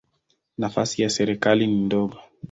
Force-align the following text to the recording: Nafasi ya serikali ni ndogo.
Nafasi 0.57 1.01
ya 1.01 1.09
serikali 1.09 1.67
ni 1.67 1.75
ndogo. 1.85 2.17